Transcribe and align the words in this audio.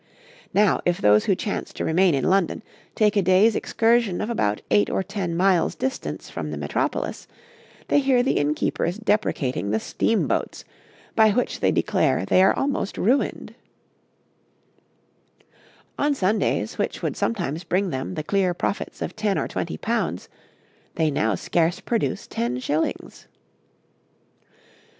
'Now, 0.51 0.81
if 0.83 0.97
those 0.99 1.25
who 1.25 1.35
chance 1.35 1.71
to 1.73 1.85
remain 1.85 2.15
in 2.15 2.23
London 2.23 2.63
take 2.95 3.15
a 3.15 3.21
day's 3.21 3.55
excursion 3.55 4.19
of 4.19 4.31
about 4.31 4.63
eight 4.71 4.89
or 4.89 5.03
ten 5.03 5.37
miles 5.37 5.75
distance 5.75 6.27
from 6.27 6.49
the 6.49 6.57
Metropolis, 6.57 7.27
they 7.87 7.99
hear 7.99 8.23
the 8.23 8.37
innkeepers 8.37 8.97
deprecating 8.97 9.69
the 9.69 9.79
steamboats, 9.79 10.65
by 11.15 11.29
which 11.29 11.59
they 11.59 11.71
declare 11.71 12.25
they 12.25 12.41
are 12.41 12.55
almost 12.57 12.97
ruined: 12.97 13.53
on 15.99 16.15
Sundays, 16.15 16.79
which 16.79 17.03
would 17.03 17.15
sometimes 17.15 17.63
bring 17.63 17.91
them 17.91 18.15
the 18.15 18.23
clear 18.23 18.55
profits 18.55 19.03
of 19.03 19.15
ten 19.15 19.37
or 19.37 19.47
twenty 19.47 19.77
pounds, 19.77 20.29
they 20.95 21.11
now 21.11 21.35
scarce 21.35 21.79
produce 21.79 22.25
ten 22.25 22.57
shillings. 22.57 23.27